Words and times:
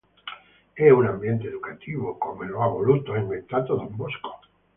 È 0.73 0.89
un 0.89 1.05
ambiente 1.05 1.45
educativo 1.45 2.17
come 2.17 2.47
lo 2.47 2.63
ha 2.63 2.67
voluto 2.67 3.13
e 3.13 3.19
inventato 3.19 3.75
Don 3.75 3.95
Bosco. 3.95 4.39